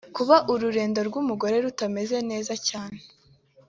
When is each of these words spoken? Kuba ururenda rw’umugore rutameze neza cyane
Kuba 0.15 0.35
ururenda 0.53 1.01
rw’umugore 1.07 1.55
rutameze 1.65 2.17
neza 2.29 2.53
cyane 2.67 2.99